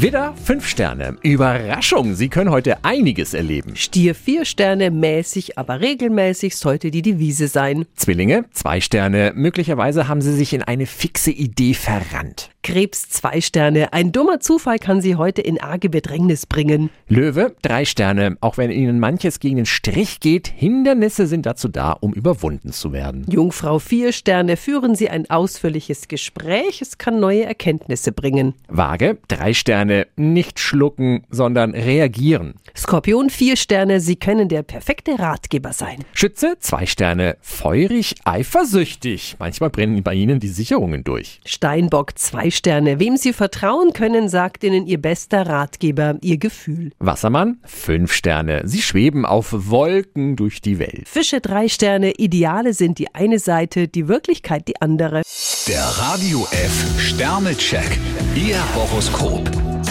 [0.00, 1.18] Widder, 5 Sterne.
[1.22, 3.76] Überraschung, Sie können heute einiges erleben.
[3.76, 7.84] Stier vier Sterne, mäßig, aber regelmäßig sollte die Devise sein.
[7.96, 9.32] Zwillinge, 2 Sterne.
[9.34, 12.48] Möglicherweise haben Sie sich in eine fixe Idee verrannt.
[12.62, 16.90] Krebs zwei Sterne, ein dummer Zufall kann Sie heute in arge Bedrängnis bringen.
[17.08, 18.36] Löwe, 3 Sterne.
[18.42, 22.92] Auch wenn Ihnen manches gegen den Strich geht, Hindernisse sind dazu da, um überwunden zu
[22.92, 23.24] werden.
[23.30, 28.54] Jungfrau vier Sterne, führen Sie ein ausführliches Gespräch, es kann neue Erkenntnisse bringen.
[28.68, 29.89] Waage, 3 Sterne.
[30.16, 32.54] Nicht schlucken, sondern reagieren.
[32.76, 36.04] Skorpion vier Sterne, Sie können der perfekte Ratgeber sein.
[36.12, 37.36] Schütze, 2 Sterne.
[37.40, 39.36] Feurig, eifersüchtig.
[39.38, 41.40] Manchmal brennen bei Ihnen die Sicherungen durch.
[41.44, 46.92] Steinbock zwei Sterne, wem Sie vertrauen können, sagt Ihnen Ihr bester Ratgeber, Ihr Gefühl.
[46.98, 48.62] Wassermann, 5 Sterne.
[48.64, 51.08] Sie schweben auf Wolken durch die Welt.
[51.08, 55.22] Fische drei Sterne, Ideale sind die eine Seite, die Wirklichkeit die andere.
[55.68, 57.98] Der Radio F Sternecheck.
[58.34, 59.48] Ihr Horoskop.